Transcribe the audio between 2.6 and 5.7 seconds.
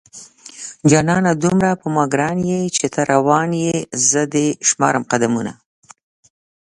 چې ته روان يې زه دې شمارم قدمونه